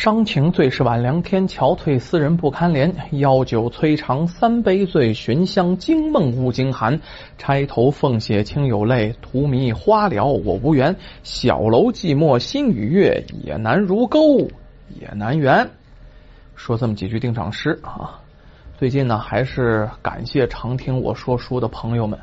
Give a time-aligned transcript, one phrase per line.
[0.00, 2.94] 伤情最是晚凉天，憔悴思人不堪怜。
[3.18, 7.00] 邀酒摧肠三杯醉，寻香惊梦误惊寒。
[7.36, 10.94] 钗头凤血清有泪，荼蘼花了我无缘。
[11.24, 14.48] 小楼寂寞心与月，也难如钩
[15.00, 15.68] 也难圆。
[16.54, 18.20] 说这么几句定场诗啊。
[18.78, 22.16] 最近呢，还是感谢常听我说书的朋友们，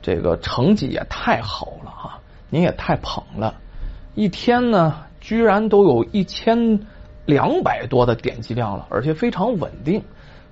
[0.00, 2.18] 这个成绩也太好了哈，
[2.48, 3.56] 您也太捧了，
[4.14, 6.80] 一天呢居然都有一千。
[7.26, 10.02] 两百多的点击量了，而且非常稳定，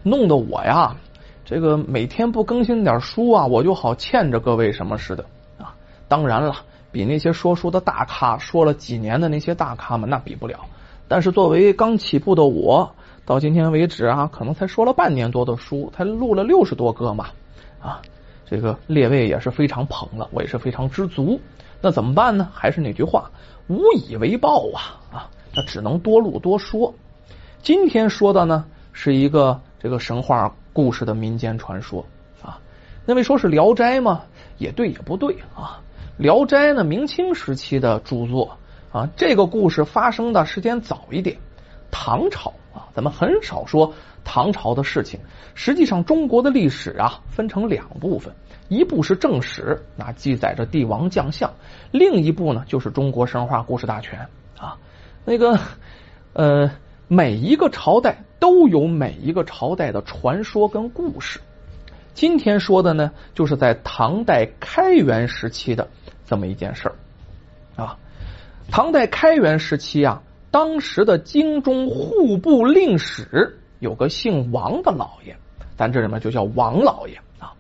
[0.03, 0.97] 弄得我呀，
[1.45, 5.25] 这个每天不更新点书啊，我就好欠着各位什么似的
[5.59, 5.75] 啊。
[6.07, 6.55] 当然了，
[6.93, 10.61] 比那些说书的大咖说了几年的那些大咖们那比不了。
[11.09, 12.91] 但是作为刚起步的我，
[13.25, 17.29] 到今天为止啊，可能才说了半年多的书，才录了六十多个嘛
[17.81, 18.03] 啊，
[18.45, 21.41] 这个列位也是非常捧了，我也是非常知足。
[21.81, 22.49] 那怎么办呢？
[22.53, 23.31] 还是那句话，
[23.69, 25.31] 无以为报啊啊。
[25.55, 26.95] 那只能多录多说。
[27.61, 32.07] 今天说的呢，是一个这个神话故事的民间传说
[32.43, 32.61] 啊。
[33.05, 34.23] 那位说是《聊斋》吗？
[34.59, 35.81] 也对，也不对啊。
[36.23, 38.59] 《聊斋》呢，明清时期的著作
[38.93, 39.09] 啊。
[39.17, 41.37] 这个故事发生的时间早一点，
[41.91, 42.89] 唐朝啊。
[42.95, 45.21] 咱们很少说唐朝的事情。
[45.55, 48.35] 实际上，中国的历史啊，分成两部分，
[48.69, 51.51] 一部是正史，那记载着帝王将相；
[51.91, 54.77] 另一部呢，就是中国神话故事大全啊。
[55.29, 55.59] 那个，
[56.33, 56.71] 呃，
[57.07, 61.39] 每一个朝代都有每一个朝代的传说跟故事。
[62.15, 65.87] 今天说的呢，就是在唐代开元时期的
[66.25, 66.97] 这么一件事儿
[67.77, 67.99] 啊。
[68.71, 75.37] 唐代开元时期啊，当时的京中户部令史有个姓王的老爷，
[75.77, 77.53] 咱这里面就叫王老爷啊。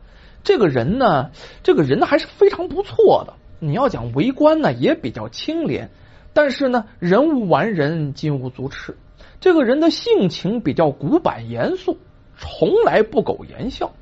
[0.43, 1.33] 这个人呢，
[1.63, 3.35] 这个人还是非常不错的。
[3.59, 5.91] 你要讲为官呢，也比较清廉。
[6.33, 8.97] 但是呢，人无完人，金无足赤。
[9.41, 11.99] 这个人的性情比较古板严肃，
[12.37, 13.93] 从来不苟言笑。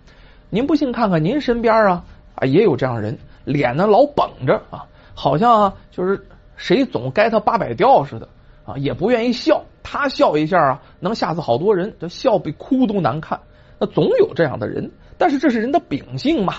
[0.49, 2.05] 您不信，看看您身边啊
[2.35, 6.27] 啊，也有这样人，脸呢老绷着啊，好像啊就是
[6.57, 8.29] 谁总该他八百吊似的
[8.65, 9.65] 啊，也不愿意笑。
[9.83, 13.41] 他笑一下啊，能吓死好多人，这笑比哭都难看。
[13.79, 16.55] 那总有这样的人，但是这是人的秉性嘛，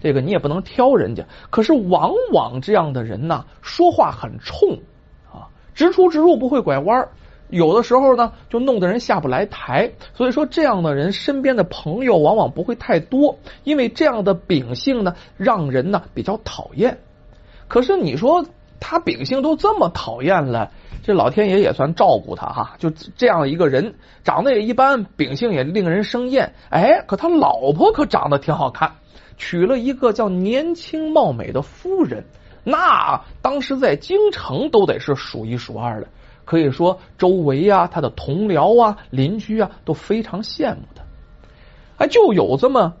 [0.00, 1.24] 这个你也不能挑人家。
[1.50, 4.78] 可是往往这样的人呢，说话很冲。
[5.74, 7.08] 直出直入，不会拐弯儿
[7.48, 9.90] 有的时候呢，就弄得人下不来台。
[10.14, 16.98] 所以说，这样的人身边的朋友往往不会太多，因为这样的秉性呢，让人呢比较讨厌。
[17.68, 18.46] 可是你说
[18.80, 20.70] 他秉性都这么讨厌了，
[21.02, 22.74] 这老天爷也算照顾他哈。
[22.78, 26.54] 就这样一个人，长得也一般，秉性也令人生厌。
[26.70, 28.92] 哎，可他老婆可长得挺好看，
[29.36, 32.24] 娶了一个叫年轻貌美的夫人。
[32.64, 36.08] 那当时在京城都得是数一数二的，
[36.44, 41.02] 可以说周围啊，他的同僚啊、邻居啊都非常羡慕他。
[41.98, 42.94] 哎，就有这么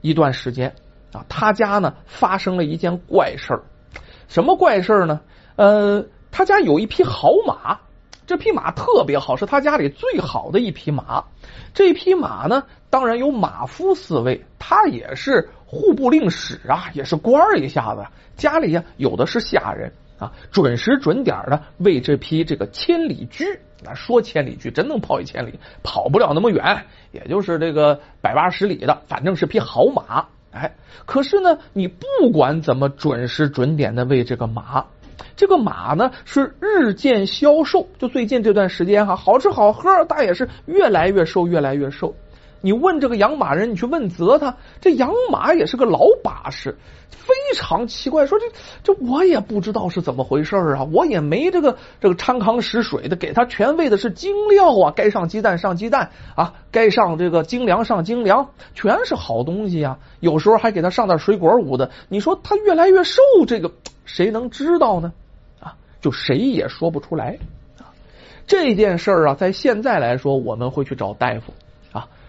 [0.00, 0.74] 一段时间
[1.12, 3.62] 啊，他家呢发生了一件怪事儿。
[4.26, 5.20] 什么怪事儿呢？
[5.56, 7.78] 呃，他家有一匹好马，
[8.26, 11.24] 这匹马特别好，是他家里最好的一匹马。
[11.72, 18.04] 这匹马呢，当然有马夫四位，他也是户部令史啊，也是官儿一下子。
[18.36, 23.44] 家里呀，有的是下人啊，准时准点的为这匹这个千里驹，
[23.84, 30.26] 那说千里驹真能跑一千里，跑不了那么远，也就是这个百八十里的，反正是匹好马。
[30.52, 30.72] 哎，
[31.04, 34.84] 可是呢，你不管怎么准时准点的喂这个马，
[35.36, 42.14] 这个马呢是日渐消瘦，就最近这段时间哈，好吃好喝，但也是越来越瘦，越来越瘦。
[42.64, 46.78] 你问这个养马人，你去问责他，这养马也是个老把式，
[47.10, 48.24] 非常奇怪。
[48.24, 48.46] 说这
[48.82, 59.98] 这我也不知道是怎么回事啊，我也没这个这个掺糠使水的，给他全喂的是精料啊，该上鸡蛋上鸡蛋啊，该上这个精粮上精粮，全是好东西啊。
[60.20, 61.90] 有时候还给他上点水果捂的。
[62.08, 63.70] 你说他越来越瘦，这个
[64.06, 65.12] 谁能知道呢？
[65.60, 67.36] 啊，就谁也说不出来
[67.76, 67.92] 啊。
[68.46, 71.52] 这件事儿啊，在现在来说，我们会去找大夫。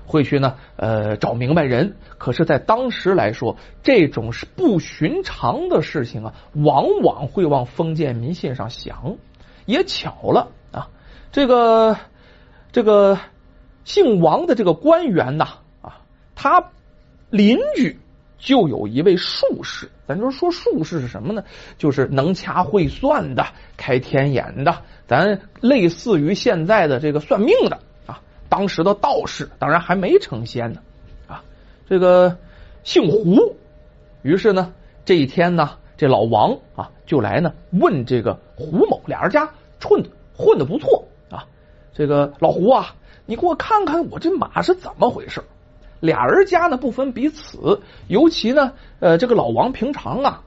[0.05, 1.95] 会去呢，呃，找明白人。
[2.17, 9.17] 可是，在当时来说，这种是不寻常的事情啊，往往会往封建迷信上想。
[9.65, 10.89] 也巧了啊，
[11.31, 11.97] 这个
[12.71, 13.17] 这个
[13.83, 15.47] 姓王的这个官员呐，
[15.81, 16.01] 啊，
[16.35, 16.69] 他
[17.29, 17.99] 邻居
[18.37, 19.89] 就有一位术士。
[20.07, 21.43] 咱就说术士是什么呢？
[21.79, 27.79] 就是能掐会算的，开天眼的，咱类似于现在的这个算命的。
[28.49, 30.79] 当时的道士当然还没成仙呢，
[31.27, 31.43] 啊，
[31.89, 32.37] 这个
[32.83, 33.55] 姓胡，
[34.21, 39.49] 于是呢，这一天呢，这老王啊就来呢问这个胡某，俩人家
[39.81, 40.03] 混
[40.37, 41.45] 混的不错啊，
[41.93, 42.95] 这个老胡啊，
[43.25, 45.43] 你给我看看我这马是怎么回事？
[45.99, 50.43] 俩人家呢不分彼此，尤其呢，呃，这个老王平常啊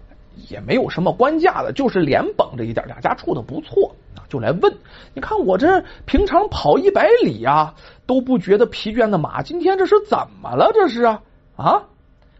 [0.48, 4.72] 也没有什么官架的，就是脸绷着一点，两家处的不错啊，就来问，
[5.14, 7.74] 你看我这平常跑一百里呀
[8.06, 10.70] 都不觉得疲倦的马，今天这是怎么了？
[10.72, 11.22] 这是啊
[11.56, 11.82] 啊！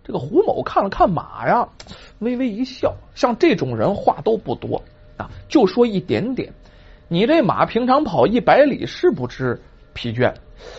[0.04, 1.68] 这个胡某看了看马呀，
[2.20, 4.82] 微微一笑，像这种人话都不多
[5.18, 6.52] 啊，就说一点点。
[7.08, 9.60] 你这马平常跑一百里是不知
[9.92, 10.32] 疲倦。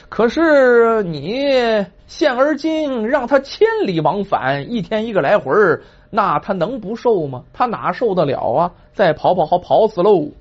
[0.09, 7.43] 可是你现而今让他千里往返，一天一个来回儿那他能不瘦吗？
[7.53, 8.71] 他哪受得了啊？
[8.93, 10.31] 再跑跑好跑死喽！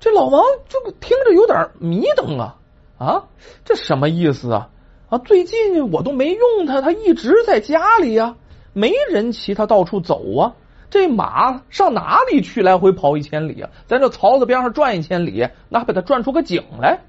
[0.00, 2.56] 这老王这个听着有点迷瞪啊
[2.98, 3.24] 啊，
[3.64, 4.68] 这什么意思啊？
[5.08, 8.36] 啊，最近我都没用他，他一直在家里呀，
[8.72, 10.54] 没人骑他到处走啊。
[10.90, 12.62] 这马上哪里去？
[12.62, 17.00] 来回跑一千里啊，在这槽子边上转一千里，那还把他转出个井来？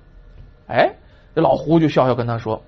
[0.68, 0.96] 哎。
[1.36, 2.64] 这老胡就笑笑跟他说：“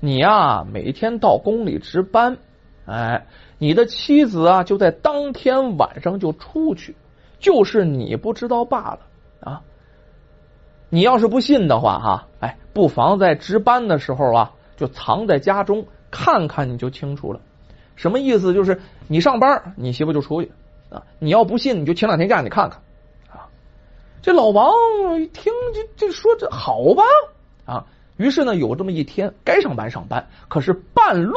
[0.00, 2.38] 你呀，每天到宫里值班，
[2.86, 3.26] 哎，
[3.58, 6.96] 你的妻子啊就在当天晚上就出去，
[7.38, 9.00] 就是你不知道罢了
[9.40, 9.62] 啊。
[10.88, 17.40] 你要是不信的话，哈，哎，不妨在值班的时候啊，就藏在家中看看，你就清楚了。
[17.94, 18.54] 什么意思？
[18.54, 20.50] 就是你上班，你媳妇就出去
[20.88, 21.04] 啊。
[21.18, 22.80] 你要不信，你就请两天假，你看看
[23.28, 23.46] 啊。
[24.22, 24.72] 这老王
[25.20, 27.02] 一听，这这说这好吧
[27.66, 27.86] 啊。”
[28.16, 31.34] 于是呢，有这么一天，该上班上班，可是半路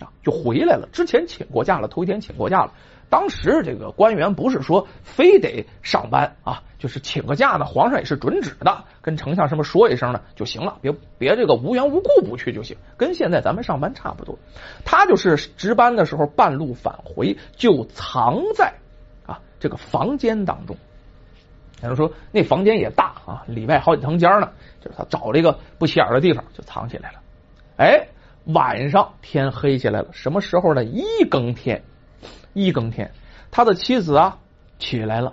[0.00, 0.88] 啊就回来了。
[0.92, 2.72] 之前请过假了，头一天请过假了。
[3.10, 14.36] 当时这个官员不是说非得上班啊，就是请个假呢，皇上也是准旨的，跟丞相什么说一声呢就行了，别别这个无缘无故不去就行，跟现在咱们上班差不多。
[14.84, 18.74] 他就是值班的时候半路返回，就藏在
[19.26, 20.76] 啊这个房间当中。
[21.82, 24.50] 有人说那房间也大啊，里外好几层间呢。
[24.80, 27.18] 就是他找了一个不起眼的地方就藏起来了。
[27.76, 28.06] 哎，
[28.46, 30.84] 晚上天黑下来了，什么时候呢？
[30.84, 31.82] 一更天，
[32.52, 33.12] 一更天，
[33.50, 34.38] 他的妻子啊
[34.78, 35.32] 起来了，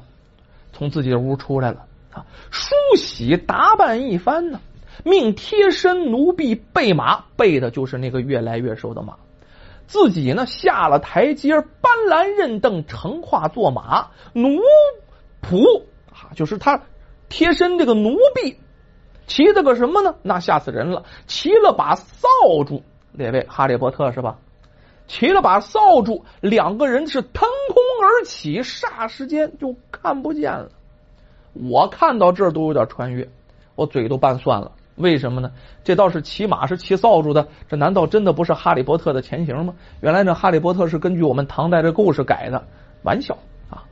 [0.71, 4.61] 从自己的屋出来了啊，梳洗打扮一番呢，
[5.03, 9.17] 命贴身奴婢备马，备的就是那个越来越瘦的马。
[9.87, 14.61] 自己呢下了台阶，搬鞍认凳，乘化坐马，奴
[15.41, 16.83] 仆啊，就是他
[17.27, 18.55] 贴身这个奴婢，
[19.27, 20.15] 骑的个什么呢？
[20.21, 21.03] 那吓死人了！
[21.27, 22.27] 骑了把扫
[22.65, 24.37] 帚，列位，哈利波特是吧？
[25.07, 30.69] 骑了把扫帚，两个人是腾空而起，霎时间就看不见了。
[31.53, 33.27] 我看到这儿都有点穿越，
[33.75, 34.71] 我嘴都拌酸了。
[34.95, 35.51] 为什么呢？
[35.83, 39.73] 这倒是骑马是骑扫帚的，这难道真的不是哈利波特的前行吗？
[39.99, 42.63] 原来这哈利波特是根据我们唐代的故事改的，
[43.03, 43.37] 玩笑
[43.69, 43.83] 啊！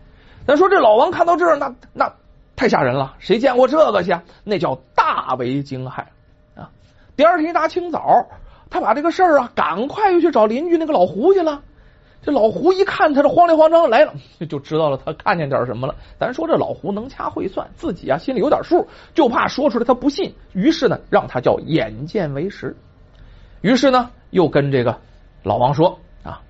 [0.45, 2.13] 咱说这老王看到这儿，那那
[2.55, 4.15] 太吓人了，谁见过这个去？
[4.43, 6.03] 那叫大为惊骇
[6.55, 6.69] 啊！
[7.15, 8.27] 第二天一大清早，
[8.69, 11.61] 他把这个事儿啊，赶快又去找邻居那个老胡去了。
[12.21, 14.13] 这老胡一看他这慌里慌张来了，
[14.49, 15.95] 就知道了他看见点什么了。
[16.19, 20.35] 咱说这老胡能掐会算，自己啊心里有点数，就怕说出来他不信。
[20.53, 22.75] 于是呢，让他叫眼见为实。
[23.61, 24.99] 于是呢，又跟这个
[25.43, 26.41] 老王说啊：“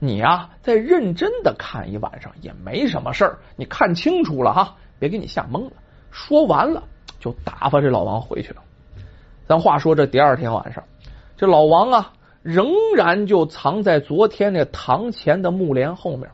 [0.00, 5.72] 你啊，再认真的看一晚上也没什么事，你看清楚了哈，别给你吓懵了。”
[6.10, 6.82] 说完了，
[7.20, 8.62] 就打发这老王回去了。
[9.46, 10.82] 咱话说这第二天晚上，
[11.38, 12.12] 这老王啊。
[12.40, 16.30] 仍然就藏在昨天那堂前的木帘后面，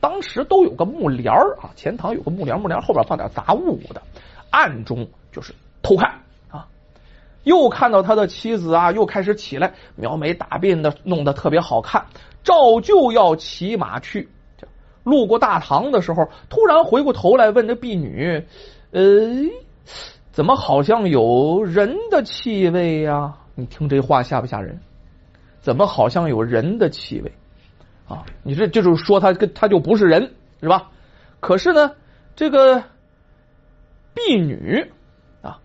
[0.00, 4.00] 当时都有个木帘啊，前堂有个木帘，木帘后边放点杂物的，
[4.50, 6.68] 暗中就是偷看啊。
[7.42, 12.06] 又看到他的妻子啊，又开始起来描眉打鬓的，弄得特别好看，
[12.44, 14.28] 照旧要骑马去。
[15.02, 18.42] 路过大堂的时候，突然回过头来问这婢女
[18.92, 19.02] ：“呃，
[20.32, 24.78] 怎么好像有人的气味呀？”你听这话吓不吓人？
[25.60, 27.32] 怎么好像有人的气味
[28.06, 28.24] 啊？
[28.44, 30.92] 你这就是说他跟他就不是人是吧？
[31.40, 31.96] 可是呢，
[32.36, 32.84] 这个
[34.14, 34.92] 婢女
[35.42, 35.58] 啊，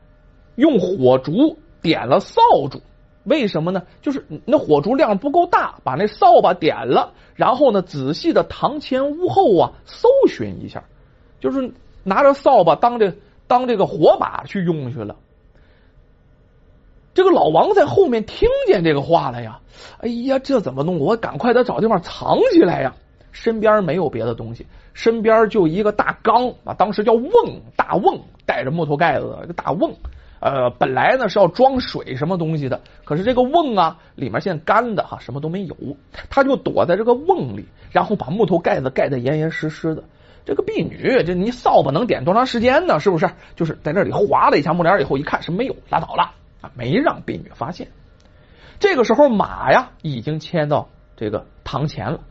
[0.55, 2.81] 用火烛点了扫帚，
[3.25, 3.83] 为什么呢？
[4.01, 10.83] 就是那火烛量不够大，把那扫把点了，然后呢，仔细的堂前屋后啊搜寻一下，
[11.39, 11.71] 就是
[12.03, 13.13] 拿着扫把当这
[13.45, 15.15] 当这个火把去用去了。
[17.13, 19.60] 这个老王在后面听见这个话了呀！
[20.00, 21.00] 哎呀，这怎么弄？
[21.00, 22.93] 我赶快得找地方藏起来呀！
[23.32, 27.32] 身边没有别的东西，身边就一个大缸啊，当时叫瓮
[27.75, 29.93] 大瓮，带着木头盖子的一个大瓮。
[30.39, 35.75] 呃，本来呢是要装水什么东西的，可是这个瓮啊里面现在干的哈，什么都没有。
[36.29, 40.03] 他就躲在这个瓮里，然后把木头盖子盖得严严实实的。
[40.46, 43.00] 这个婢女，这你扫把能点多长时间呢？
[43.00, 43.29] 是不是？
[43.55, 46.32] 就是在这里划了一下木帘以后，一看是没有，拉倒了
[46.63, 47.89] 啊，没让婢女发现。
[48.79, 52.22] 这个时候马呀已经牵到这个堂前了，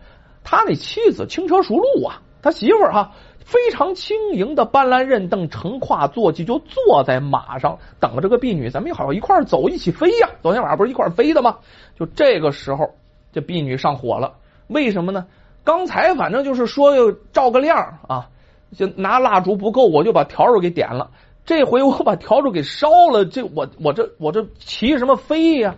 [0.43, 3.13] 他那妻子轻车熟路啊，他媳妇儿哈
[3.45, 10.31] 非常轻盈的搬来刃凳，乘跨坐骑，就坐在马上等着这个婢女，咱们好一块儿走，一起飞呀！
[10.43, 11.59] 昨天晚上不是一块儿飞的吗？
[11.99, 12.95] 就这个时候，
[13.33, 14.35] 这婢女上火了，
[14.67, 15.27] 为什么呢？
[15.65, 18.29] 刚才反正就是说要照个亮啊，
[18.77, 21.11] 就拿蜡烛不够，我就把笤帚给点了。
[21.45, 25.77] 这回我把笤帚给烧了，这我我这我这骑什么飞呀？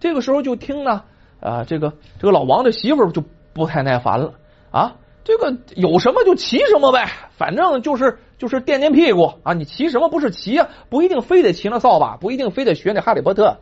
[0.00, 1.02] 这个时候就听呢
[1.40, 4.34] 啊，这个这个老王的媳妇就不太耐烦了
[4.70, 10.68] 啊，这个有什么就骑什么呗，反正就是就是垫垫屁股啊，你骑什么不是骑啊？
[10.88, 13.56] 不一定非得骑那扫把，不一定非得学那哈利波特，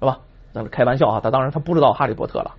[0.00, 0.20] 是吧？
[0.52, 2.56] 那是开玩笑啊，他当然他不知道哈利波特了。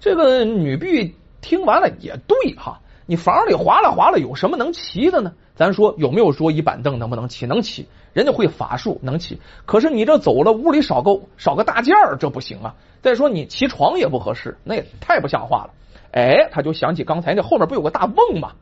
[0.00, 1.14] 这个女婢。
[1.40, 2.80] 听完了也对哈，
[3.10, 5.32] 你房里划拉划拉，有什么能骑的呢？
[5.54, 7.46] 咱说有没有桌椅板凳能不能骑？
[7.46, 9.40] 能骑，人家会法术能骑。
[9.64, 12.74] 可是你这走了，屋里少个少个大件儿，这不行啊。
[13.00, 15.70] 再说你骑床也不合适，那也太不像话了。
[16.12, 18.52] 哎，他就想起刚才那后面不有个大瓮吗？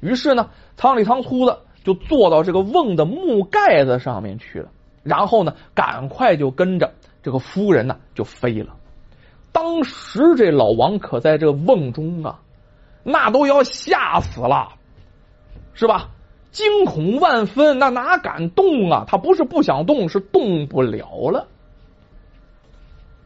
[0.00, 4.68] 于是呢，仓里仓粗的就坐到这个瓮的木盖子上面去了，
[5.04, 8.74] 然后呢，赶快就跟着这个夫人呢就飞了。
[9.52, 12.40] 当时这老王可在这瓮中啊，
[13.08, 14.72] 那都要吓死了，
[15.74, 16.08] 是吧？
[16.50, 19.04] 惊恐万分，那哪敢动啊？
[19.06, 21.46] 他不是不想动，是动不了了。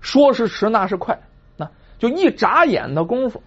[0.02, 1.18] 说时迟，那是快，
[1.56, 3.42] 那就一眨眼的功夫，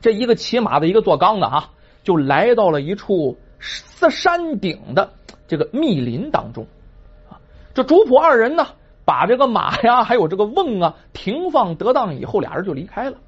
[0.00, 1.70] 这一个骑马的，一个做缸的啊，
[2.02, 5.12] 就来到了一处山顶的
[5.46, 6.66] 这个密林当中。
[7.74, 8.66] 这主仆二人呢？
[9.04, 13.18] 把这个马呀，还有这个瓮啊，停放得当以后，俩人就离开了。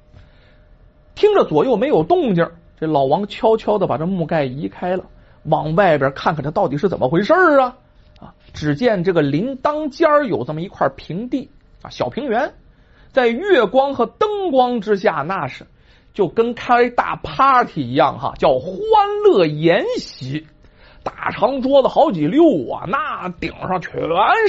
[1.17, 2.47] 听着左右没有动静，
[2.79, 5.05] 这老王悄悄的把这木盖移开了，
[5.45, 7.75] 往外边看看，这到底是怎么回事啊？
[8.19, 8.35] 啊！
[8.53, 11.49] 只见这个林当间有这么一块平地
[11.81, 12.53] 啊，小平原，
[13.11, 15.65] 在月光和灯光之下，那是
[16.13, 18.71] 就跟开大 party 一样哈，叫欢
[19.25, 20.45] 乐筵席。
[21.01, 23.91] 大长桌子好几溜啊，那顶上全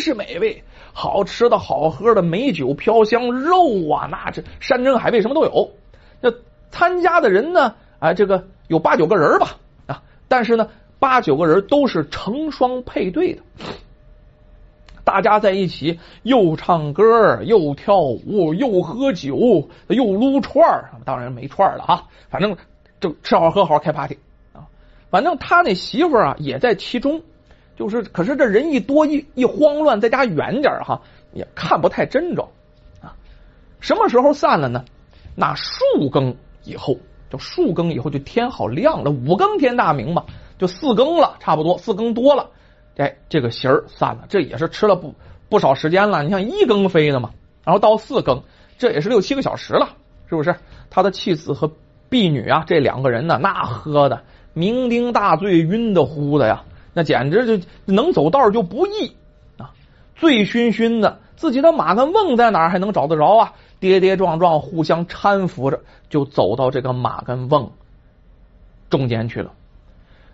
[0.00, 0.62] 是美味。
[0.92, 5.70] 好吃的好喝的美酒飘香肉啊，那这山珍海味什么都有。
[6.70, 7.74] 参加的人呢？
[7.98, 9.56] 啊，这个有八九个人吧
[9.86, 13.42] 啊，但是呢，八九个人都是成双配对的，
[15.04, 22.56] 大家在一起又唱歌又跳舞又喝酒又撸串，当然没串了哈，反正
[23.00, 24.18] 就吃好喝好开 party
[24.52, 24.66] 啊。
[25.10, 27.22] 反正他那媳妇啊也在其中。
[27.76, 31.00] 就是，可是这人一多一一慌乱，在家远点哈，
[31.32, 32.42] 也看不太真着
[33.00, 33.14] 啊。
[33.78, 34.84] 什么时候散了呢？
[35.36, 36.34] 那数更
[36.68, 36.96] 以后，
[37.30, 40.24] 就数更以后就天好亮了，五更天大明嘛，
[40.58, 42.50] 就四更了，差不多四更多了，
[42.96, 45.14] 哎，这个形儿散了，这也是吃了不
[45.48, 46.22] 不少时间了。
[46.22, 47.30] 你像一更飞的嘛，
[47.64, 48.42] 然后到四更，
[48.76, 49.88] 这也是六七个小时了，
[50.28, 50.54] 是不是？
[50.90, 51.70] 他的妻子和
[52.08, 54.22] 婢女啊，这两个人呢，那喝的
[54.54, 56.64] 酩酊大醉，晕的乎的呀。
[56.94, 59.14] 那简直就能走道就不易
[59.56, 59.70] 啊！
[60.16, 63.52] 醉醺醺的，自己的马跟瓮在哪儿还能找得着啊？
[63.80, 67.70] 跌跌撞撞，互相搀扶着，就走到这个马跟瓮
[68.90, 69.52] 中间去了。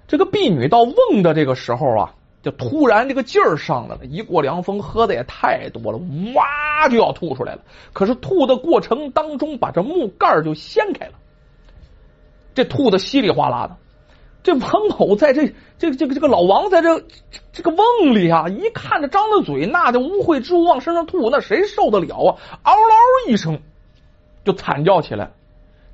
[0.07, 5.99] 这个婢女到瓮的这个时候啊，就突然这个劲儿上来了，一过凉风，喝的也太多了，
[6.35, 7.63] 哇就要吐出来了。
[7.93, 11.13] 可是吐的过程当中，把这木盖就掀开了，
[12.55, 13.77] 这吐的稀里哗啦的。
[14.45, 17.03] 这王某在这这个这个这个老王在这
[17.51, 22.37] 这个瓮里啊，一看着张着嘴，那的污秽之物往身上吐，那谁受得了啊？
[22.63, 23.59] 嗷嗷一声，
[24.45, 25.31] 就惨叫起来。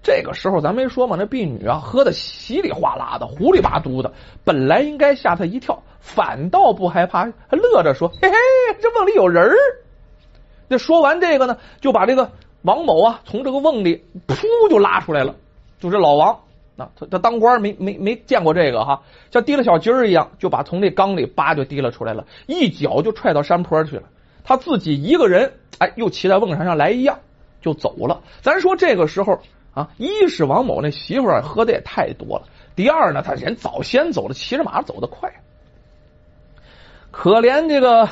[0.03, 8.37] 这个时候咱没说嘛，那婢女啊，喝的稀里哗啦的，糊里八嘟的，本来应该吓他一跳，反倒不害怕，还乐着说：“嘿嘿，
[8.81, 9.55] 这瓮里有人儿。”
[10.67, 15.37] 那说完这个呢，就把这个王某啊从这个瓮里噗就拉出来了，
[15.79, 16.41] 就这老王。
[16.97, 24.05] 他他当官没没没见过这个哈，像提了小鸡儿一样，就把从那缸里叭就提了出来了，一脚就踹到山坡去了。
[24.45, 27.19] 他自己一个人，哎，又骑在瓮上上来一样
[27.61, 28.23] 就走了。
[28.41, 29.39] 咱说这个时候
[29.75, 32.45] 啊，一是王某那媳妇儿喝的也太多了，
[32.75, 35.31] 第二呢，他人早先走了，骑着马走得快。
[37.11, 38.09] 可怜这个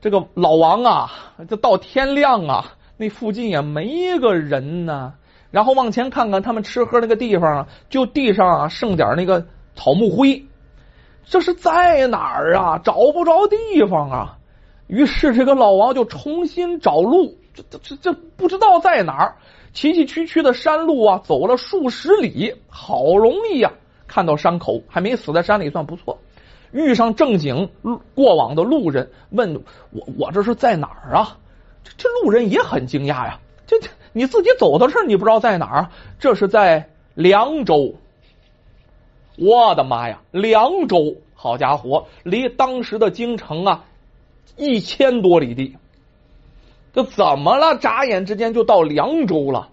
[0.00, 1.10] 这个老王啊，
[1.48, 5.14] 这到天亮啊，那附近也没个人呢。
[5.50, 10.44] 然后往前看看，他们吃喝那个地方啊，就地上啊剩点那个草木灰，
[11.24, 12.78] 这是在哪儿啊？
[12.84, 14.38] 找不着地方啊！
[14.86, 19.36] 于是这个老王就重新找路，这这这这不知道在哪儿，
[19.72, 23.72] 崎崎岖岖的山路啊，走了数十里，好容易呀
[24.06, 26.18] 看到山口还没死在山里算不错。
[26.72, 27.70] 遇上正经
[28.14, 31.38] 过往的路人，问我我这是在哪儿啊？
[31.82, 33.38] 这这路人也很惊讶呀。
[33.66, 35.90] 这这你自己走到这儿，你不知道在哪儿？
[36.18, 37.94] 这是在凉州。
[39.36, 41.16] 我的妈呀，凉州！
[41.34, 43.84] 好家伙，离当时的京城啊
[44.56, 45.76] 一千多里地。
[46.92, 47.76] 这怎么了？
[47.76, 49.68] 眨眼之间就到凉州了。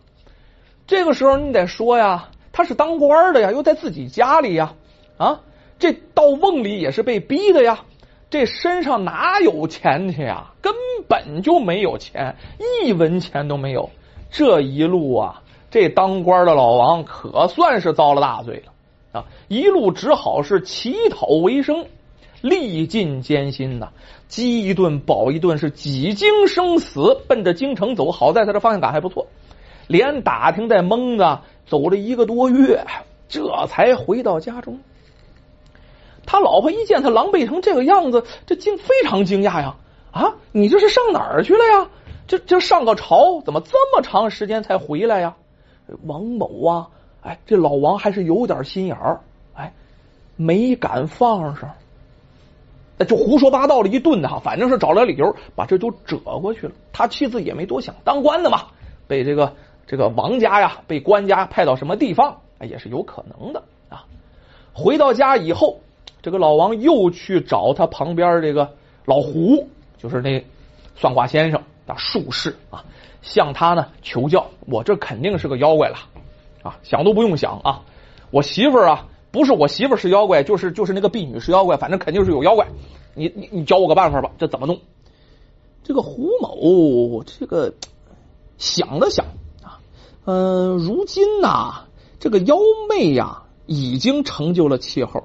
[0.85, 4.73] 这个时候你得说呀，他是当官的呀，又在自己家里呀，
[5.17, 5.41] 啊。
[5.77, 7.83] 这到瓮里也是被逼的呀，
[8.29, 10.53] 这身上哪有钱去呀？
[10.61, 10.73] 根
[11.09, 12.37] 本就没有钱，
[12.85, 13.89] 一文钱都没有。
[14.37, 19.25] 这一路啊，这当官的老王可算是遭了大罪了啊！
[19.47, 21.85] 一路只好是乞讨为生，
[22.41, 23.93] 历尽艰辛呐，
[24.27, 28.11] 饥一顿饱一顿，是几经生死，奔着京城走。
[28.11, 29.27] 好在他的方向感还不错，
[29.87, 32.85] 连打听带蒙的走了一个多月，
[33.29, 34.81] 这才回到家中。
[36.25, 39.77] 他老婆一见他狼狈成这个样子，这惊非常惊讶呀！
[40.11, 41.87] 啊，你这是上哪儿去了呀？
[42.27, 45.35] 这这上个朝，怎么这么长时间才回来呀？
[46.05, 46.89] 王某啊，
[47.21, 49.21] 哎，这老王还是有点心眼儿，
[49.53, 49.73] 哎，
[50.35, 51.71] 没敢放上，
[52.97, 56.73] 那就胡说八道了一顿哈，反正是找了理由把这都折过去了。
[56.91, 58.67] 他妻子也没多想，当官的嘛，
[59.07, 59.53] 被这个
[59.85, 64.05] 这个王家呀，被官家派到什么地方，也是有可能的啊。
[64.73, 65.79] 回到家以后。
[66.21, 68.71] 这个老王又去找他旁边这个
[69.05, 69.67] 老胡，
[69.99, 70.43] 就是那
[70.95, 72.83] 算卦先生的术士啊，
[73.21, 74.47] 向他呢求教。
[74.67, 75.97] 我这肯定是个妖怪了
[76.63, 77.83] 啊，想都不用想啊！
[78.31, 82.67] 我媳妇啊，不是我媳妇是妖怪，就是就是那个婢女是妖怪，反正肯定是有妖怪。
[83.13, 84.79] 你你你教我个办法吧，这怎么弄？
[85.83, 87.73] 这个胡某这个
[88.57, 89.25] 想了想
[89.63, 89.79] 啊，
[90.25, 91.85] 嗯，如今呐，
[92.19, 92.57] 这个妖
[92.89, 95.23] 媚呀已经成就了气候。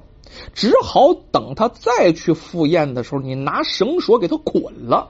[0.54, 5.08] 只好等他再去赴宴的时候，你拿绳索给他捆了，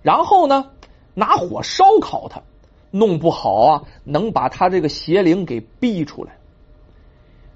[0.00, 0.70] 然后呢，
[1.14, 2.42] 拿火烧烤他，
[2.90, 6.36] 弄不好啊，能把他这个邪灵给逼出来。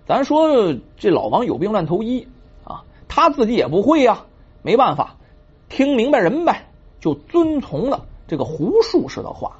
[0.06, 2.26] 咱说这老王有病乱投医
[2.64, 4.24] 啊，他自己也不会呀，
[4.62, 5.16] 没办法，
[5.68, 6.66] 听明白人呗，
[7.00, 9.58] 就遵从了这个胡术士的话。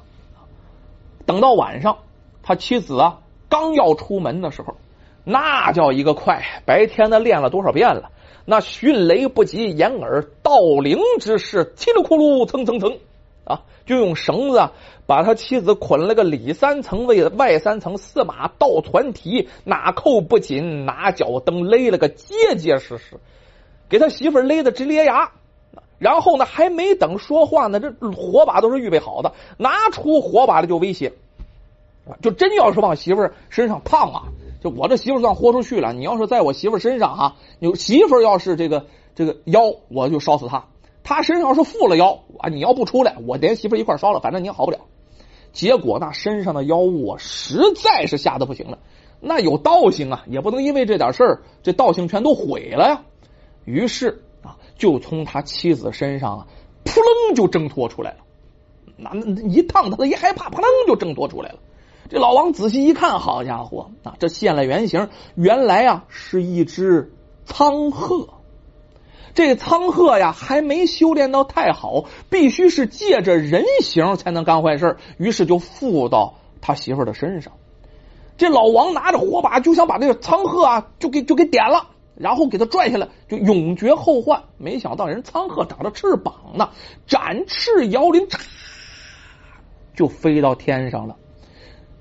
[1.25, 1.97] 等到晚上，
[2.41, 4.75] 他妻子啊刚要出门的时候。
[5.25, 6.63] 那叫一个快！
[6.65, 8.09] 白天的练了多少遍了？
[8.45, 12.97] 那迅雷不及掩耳盗铃之势，叽里咕噜，蹭蹭蹭
[13.49, 13.63] 啊！
[13.85, 14.69] 就用绳子
[15.07, 23.17] 把他妻子捆了个里三层外外三层，四马倒团蹄，哪扣不紧，哪脚蹬勒了个结结实实，
[23.89, 25.31] 给他媳妇勒的直咧牙。
[25.97, 31.11] 然后呢，还没等说话呢，这火把都是预备好的，拿出火把来就威胁，
[32.21, 34.23] 就真要是往媳妇身上烫啊！
[34.63, 38.85] 就我这媳妇算豁出去了，你要是在我媳妇身上哈，你媳妇要是这个
[39.15, 40.65] 这个腰，我就烧死他。
[41.09, 44.81] 他身上要是附了妖啊，你要不出来，我连媳妇一块烧了，反正你好不了。
[45.51, 48.77] 结果那身上的妖物啊，实在是吓得不行了。
[49.19, 53.01] 那有道行啊，也不能因为这点事儿，这道行全都毁了呀。
[53.65, 56.47] 于是啊，就从他妻子身上啊，
[56.83, 58.17] 扑棱就挣脱出来了。
[58.95, 61.57] 那那一烫，他一害怕，扑棱就挣脱出来了。
[62.07, 64.15] 这老王仔细一看，好家伙啊！
[64.19, 67.11] 这现了原形，原来啊是一只
[67.45, 68.29] 苍鹤。
[69.33, 74.97] 这苍鹤呀，还没修炼到太好，必须是借着人形才能干坏事。
[75.17, 77.53] 于是就附到他媳妇的身上。
[78.37, 84.43] 这老王拿着火把就想把这个苍鹤啊，就给就给点了，然后给他拽下来，就永绝后患。
[84.57, 86.69] 没想到人苍鹤长着翅膀呢，
[87.05, 88.39] 展翅摇铃，嚓，
[89.95, 91.15] 就飞到天上了。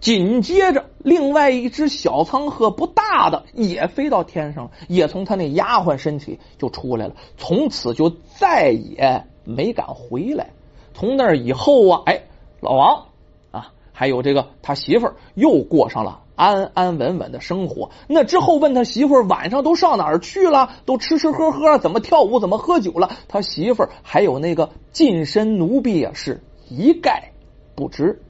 [0.00, 7.14] 紧接着，另外一只小苍鹤，不大的，也飞到天上，也从他那丫鬟身体就出来了。
[7.36, 10.50] 从此就再也没敢回来。
[10.94, 12.22] 从那以后啊，哎，
[12.60, 13.06] 老王
[13.50, 17.90] 啊，还有这个他媳妇儿，又过上了安安稳稳的生活。
[18.06, 23.10] 那之后问他媳妇儿晚上都上哪儿去了，都吃吃喝喝，怎么跳舞，怎么喝酒了？
[23.26, 27.32] 他媳妇儿还有那个近身奴婢啊，是一概
[27.74, 28.22] 不知。